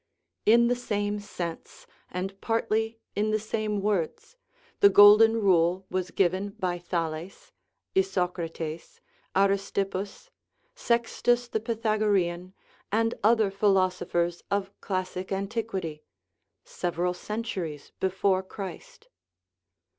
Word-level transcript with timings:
In 0.47 0.65
the 0.65 0.73
same 0.75 1.19
sense, 1.19 1.85
and 2.09 2.41
partly 2.41 2.97
in 3.15 3.29
the 3.29 3.37
same 3.37 3.79
words, 3.81 4.35
the 4.79 4.89
Golden 4.89 5.35
Rule 5.39 5.85
was 5.91 6.09
given 6.09 6.55
by 6.57 6.79
Thales, 6.79 7.51
Isocrates, 7.93 8.99
Aristippus, 9.35 10.31
Sextus, 10.73 11.47
the 11.49 11.59
Pythagorean, 11.59 12.55
and 12.91 13.13
other 13.23 13.51
philosophers 13.51 14.41
of 14.49 14.71
classic 14.81 15.31
antiquity 15.31 16.03
several 16.65 17.13
cen 17.13 17.43
turies 17.43 17.91
before 17.99 18.41
Christ. 18.41 19.07